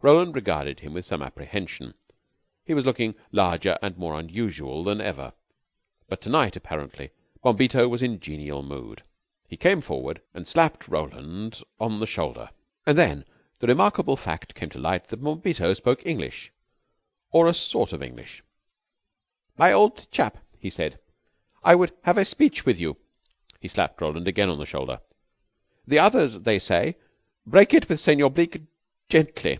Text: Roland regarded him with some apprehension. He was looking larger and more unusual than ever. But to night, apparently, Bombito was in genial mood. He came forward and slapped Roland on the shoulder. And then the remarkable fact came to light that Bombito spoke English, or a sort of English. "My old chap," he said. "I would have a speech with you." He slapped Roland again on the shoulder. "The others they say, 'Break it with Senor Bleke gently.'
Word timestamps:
Roland 0.00 0.36
regarded 0.36 0.78
him 0.78 0.94
with 0.94 1.04
some 1.04 1.22
apprehension. 1.22 1.92
He 2.64 2.72
was 2.72 2.86
looking 2.86 3.16
larger 3.32 3.76
and 3.82 3.96
more 3.98 4.16
unusual 4.16 4.84
than 4.84 5.00
ever. 5.00 5.32
But 6.06 6.20
to 6.22 6.30
night, 6.30 6.54
apparently, 6.54 7.10
Bombito 7.42 7.88
was 7.88 8.00
in 8.00 8.20
genial 8.20 8.62
mood. 8.62 9.02
He 9.48 9.56
came 9.56 9.80
forward 9.80 10.22
and 10.32 10.46
slapped 10.46 10.86
Roland 10.86 11.62
on 11.80 11.98
the 11.98 12.06
shoulder. 12.06 12.50
And 12.86 12.96
then 12.96 13.24
the 13.58 13.66
remarkable 13.66 14.14
fact 14.16 14.54
came 14.54 14.70
to 14.70 14.78
light 14.78 15.08
that 15.08 15.20
Bombito 15.20 15.74
spoke 15.74 16.06
English, 16.06 16.52
or 17.32 17.48
a 17.48 17.52
sort 17.52 17.92
of 17.92 18.00
English. 18.00 18.44
"My 19.56 19.72
old 19.72 20.08
chap," 20.12 20.38
he 20.60 20.70
said. 20.70 21.00
"I 21.64 21.74
would 21.74 21.92
have 22.04 22.18
a 22.18 22.24
speech 22.24 22.64
with 22.64 22.78
you." 22.78 22.98
He 23.58 23.66
slapped 23.66 24.00
Roland 24.00 24.28
again 24.28 24.48
on 24.48 24.58
the 24.60 24.64
shoulder. 24.64 25.00
"The 25.88 25.98
others 25.98 26.42
they 26.42 26.60
say, 26.60 26.94
'Break 27.44 27.74
it 27.74 27.88
with 27.88 27.98
Senor 27.98 28.30
Bleke 28.30 28.62
gently.' 29.08 29.58